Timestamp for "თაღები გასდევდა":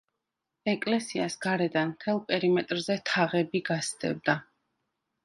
3.11-4.37